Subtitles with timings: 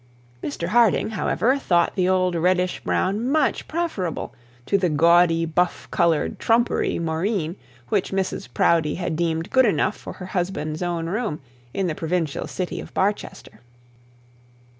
[0.43, 4.33] Mr Harding, however, thought the old reddish brown much preferable
[4.65, 7.55] to the gaudy buff coloured trumpery moreen
[7.89, 11.39] which Mrs Proudie had deemed good enough for her husband's own room
[11.71, 13.61] in the provincial city of Barchester.